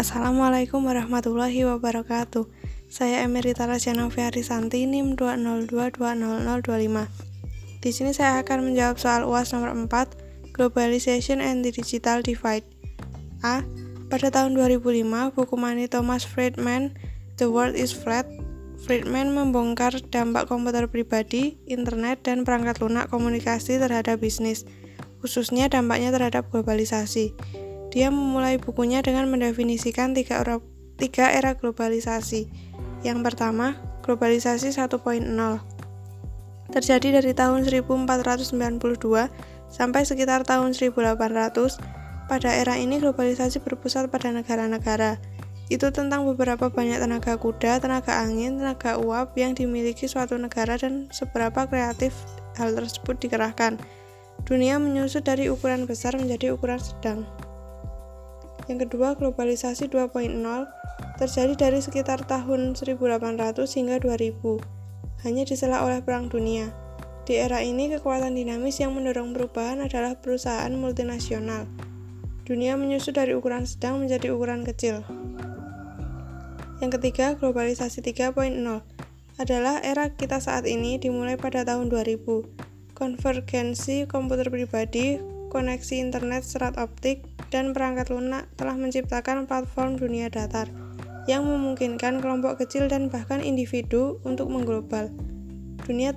Assalamualaikum 0.00 0.88
warahmatullahi 0.88 1.68
wabarakatuh. 1.68 2.48
Saya 2.88 3.20
Emerita 3.20 3.68
Rajana 3.68 4.08
Santi 4.40 4.88
NIM 4.88 5.12
202200025. 5.12 7.84
Di 7.84 7.90
sini 7.92 8.16
saya 8.16 8.40
akan 8.40 8.72
menjawab 8.72 8.96
soal 8.96 9.28
UAS 9.28 9.52
nomor 9.52 9.76
4, 9.76 10.56
Globalization 10.56 11.44
and 11.44 11.60
Digital 11.60 12.24
Divide. 12.24 12.64
A. 13.44 13.60
Pada 14.08 14.32
tahun 14.32 14.56
2005, 14.56 15.36
buku 15.36 15.54
Money 15.60 15.84
Thomas 15.84 16.24
Friedman, 16.24 16.96
The 17.36 17.52
World 17.52 17.76
is 17.76 17.92
Flat, 17.92 18.24
Friedman 18.80 19.36
membongkar 19.36 20.00
dampak 20.08 20.48
komputer 20.48 20.88
pribadi, 20.88 21.60
internet, 21.68 22.24
dan 22.24 22.48
perangkat 22.48 22.80
lunak 22.80 23.12
komunikasi 23.12 23.76
terhadap 23.76 24.24
bisnis, 24.24 24.64
khususnya 25.20 25.68
dampaknya 25.68 26.08
terhadap 26.08 26.48
globalisasi. 26.48 27.36
Dia 27.90 28.08
memulai 28.14 28.56
bukunya 28.62 29.02
dengan 29.02 29.26
mendefinisikan 29.26 30.14
tiga 30.14 30.46
era, 30.46 30.62
tiga 30.94 31.34
era 31.34 31.58
globalisasi. 31.58 32.46
Yang 33.02 33.18
pertama, 33.26 33.74
globalisasi 34.06 34.70
1.0. 34.70 34.94
Terjadi 36.70 37.08
dari 37.18 37.32
tahun 37.34 37.66
1492 37.66 38.54
sampai 39.66 40.02
sekitar 40.06 40.46
tahun 40.46 40.70
1800. 40.70 42.30
Pada 42.30 42.50
era 42.54 42.78
ini 42.78 43.02
globalisasi 43.02 43.58
berpusat 43.58 44.06
pada 44.06 44.30
negara-negara. 44.30 45.18
Itu 45.66 45.90
tentang 45.90 46.26
beberapa 46.30 46.70
banyak 46.70 47.02
tenaga 47.02 47.34
kuda, 47.34 47.82
tenaga 47.82 48.22
angin, 48.22 48.62
tenaga 48.62 49.02
uap 49.02 49.34
yang 49.34 49.54
dimiliki 49.58 50.06
suatu 50.06 50.38
negara 50.38 50.78
dan 50.78 51.10
seberapa 51.10 51.66
kreatif 51.66 52.14
hal 52.54 52.70
tersebut 52.74 53.18
dikerahkan. 53.18 53.82
Dunia 54.46 54.78
menyusut 54.78 55.26
dari 55.26 55.50
ukuran 55.50 55.90
besar 55.90 56.14
menjadi 56.14 56.54
ukuran 56.54 56.78
sedang. 56.78 57.26
Yang 58.70 58.86
kedua, 58.86 59.18
globalisasi 59.18 59.90
2.0 59.90 60.30
terjadi 61.18 61.54
dari 61.58 61.82
sekitar 61.82 62.22
tahun 62.22 62.78
1800 62.78 63.58
hingga 63.66 63.98
2000, 63.98 64.62
hanya 65.26 65.42
disela 65.42 65.82
oleh 65.82 65.98
Perang 66.06 66.30
Dunia. 66.30 66.70
Di 67.26 67.34
era 67.42 67.66
ini, 67.66 67.90
kekuatan 67.90 68.38
dinamis 68.38 68.78
yang 68.78 68.94
mendorong 68.94 69.34
perubahan 69.34 69.82
adalah 69.82 70.14
perusahaan 70.22 70.70
multinasional. 70.70 71.66
Dunia 72.46 72.78
menyusut 72.78 73.18
dari 73.18 73.34
ukuran 73.34 73.66
sedang 73.66 74.06
menjadi 74.06 74.38
ukuran 74.38 74.62
kecil. 74.62 75.02
Yang 76.78 77.02
ketiga, 77.02 77.34
globalisasi 77.42 78.06
3.0 78.06 78.54
adalah 79.34 79.82
era 79.82 80.14
kita 80.14 80.38
saat 80.38 80.70
ini 80.70 80.94
dimulai 80.94 81.34
pada 81.34 81.66
tahun 81.66 81.90
2000. 81.90 82.94
Konvergensi 82.94 84.06
komputer 84.06 84.46
pribadi, 84.46 85.18
koneksi 85.50 85.94
internet 85.98 86.46
serat 86.46 86.78
optik, 86.78 87.29
dan 87.50 87.74
perangkat 87.74 88.08
lunak 88.08 88.46
telah 88.54 88.78
menciptakan 88.78 89.44
platform 89.44 89.98
dunia 89.98 90.30
datar 90.30 90.70
yang 91.28 91.44
memungkinkan 91.44 92.24
kelompok 92.24 92.62
kecil 92.64 92.88
dan 92.88 93.12
bahkan 93.12 93.44
individu 93.44 94.18
untuk 94.24 94.48
mengglobal. 94.48 95.12
Dunia, 95.84 96.14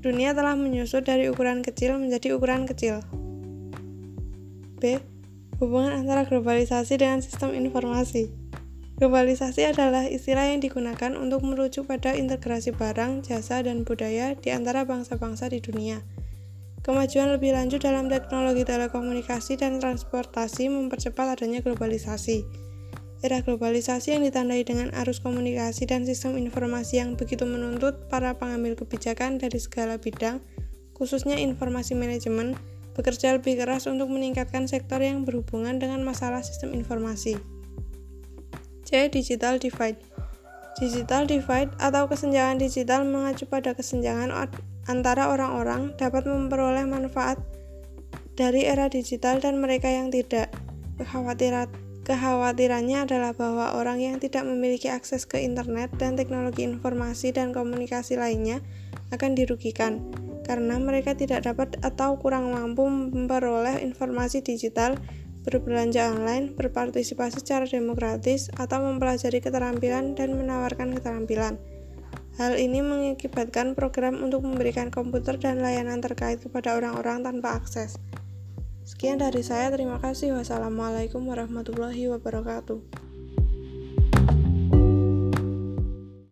dunia 0.00 0.30
telah 0.36 0.56
menyusut 0.58 1.06
dari 1.06 1.28
ukuran 1.28 1.64
kecil 1.64 1.96
menjadi 2.00 2.36
ukuran 2.36 2.68
kecil. 2.68 3.04
B. 4.80 5.00
Hubungan 5.62 6.02
antara 6.02 6.26
globalisasi 6.26 6.98
dengan 6.98 7.22
sistem 7.22 7.54
informasi. 7.54 8.28
Globalisasi 8.98 9.74
adalah 9.74 10.06
istilah 10.06 10.50
yang 10.50 10.62
digunakan 10.62 11.14
untuk 11.18 11.42
merujuk 11.42 11.90
pada 11.90 12.14
integrasi 12.14 12.74
barang, 12.74 13.26
jasa, 13.26 13.62
dan 13.62 13.82
budaya 13.82 14.38
di 14.38 14.54
antara 14.54 14.86
bangsa-bangsa 14.86 15.50
di 15.50 15.58
dunia. 15.58 16.02
Kemajuan 16.84 17.32
lebih 17.32 17.56
lanjut 17.56 17.80
dalam 17.80 18.12
teknologi 18.12 18.60
telekomunikasi 18.60 19.56
dan 19.56 19.80
transportasi 19.80 20.68
mempercepat 20.68 21.40
adanya 21.40 21.64
globalisasi. 21.64 22.44
Era 23.24 23.40
globalisasi 23.40 24.12
yang 24.12 24.20
ditandai 24.20 24.68
dengan 24.68 24.92
arus 25.00 25.16
komunikasi 25.24 25.88
dan 25.88 26.04
sistem 26.04 26.36
informasi 26.36 27.00
yang 27.00 27.16
begitu 27.16 27.48
menuntut 27.48 28.04
para 28.12 28.36
pengambil 28.36 28.76
kebijakan 28.76 29.40
dari 29.40 29.56
segala 29.56 29.96
bidang, 29.96 30.44
khususnya 30.92 31.40
informasi 31.40 31.96
manajemen, 31.96 32.52
bekerja 32.92 33.40
lebih 33.40 33.64
keras 33.64 33.88
untuk 33.88 34.12
meningkatkan 34.12 34.68
sektor 34.68 35.00
yang 35.00 35.24
berhubungan 35.24 35.80
dengan 35.80 36.04
masalah 36.04 36.44
sistem 36.44 36.76
informasi. 36.76 37.40
C. 38.84 39.08
Digital 39.08 39.56
Divide 39.56 40.04
Digital 40.74 41.30
divide 41.30 41.70
atau 41.78 42.10
kesenjangan 42.10 42.58
digital 42.58 43.06
mengacu 43.06 43.46
pada 43.46 43.78
kesenjangan 43.78 44.34
antara 44.90 45.32
orang-orang 45.32 45.96
dapat 45.96 46.28
memperoleh 46.28 46.84
manfaat 46.84 47.40
dari 48.34 48.66
era 48.66 48.90
digital 48.90 49.38
dan 49.38 49.62
mereka 49.62 49.88
yang 49.88 50.10
tidak. 50.10 50.50
Kekhawatiran 50.98 51.84
Kekhawatirannya 52.04 53.08
adalah 53.08 53.32
bahwa 53.32 53.80
orang 53.80 53.96
yang 53.96 54.20
tidak 54.20 54.44
memiliki 54.44 54.92
akses 54.92 55.24
ke 55.24 55.40
internet 55.40 55.88
dan 55.96 56.20
teknologi 56.20 56.60
informasi 56.60 57.32
dan 57.32 57.56
komunikasi 57.56 58.20
lainnya 58.20 58.60
akan 59.08 59.32
dirugikan 59.32 60.04
karena 60.44 60.76
mereka 60.76 61.16
tidak 61.16 61.48
dapat 61.48 61.80
atau 61.80 62.20
kurang 62.20 62.52
mampu 62.52 62.84
memperoleh 62.84 63.80
informasi 63.80 64.44
digital, 64.44 65.00
berbelanja 65.48 66.12
online, 66.12 66.52
berpartisipasi 66.52 67.40
secara 67.40 67.64
demokratis, 67.64 68.52
atau 68.52 68.84
mempelajari 68.84 69.40
keterampilan 69.40 70.12
dan 70.12 70.36
menawarkan 70.36 70.92
keterampilan. 71.00 71.56
Hal 72.34 72.58
ini 72.58 72.82
mengakibatkan 72.82 73.78
program 73.78 74.18
untuk 74.18 74.42
memberikan 74.42 74.90
komputer 74.90 75.38
dan 75.38 75.62
layanan 75.62 76.02
terkait 76.02 76.42
kepada 76.42 76.74
orang-orang 76.74 77.22
tanpa 77.22 77.54
akses. 77.62 77.94
Sekian 78.82 79.22
dari 79.22 79.46
saya, 79.46 79.70
terima 79.70 80.02
kasih. 80.02 80.34
Wassalamualaikum 80.34 81.22
warahmatullahi 81.30 82.10
wabarakatuh. 82.10 83.03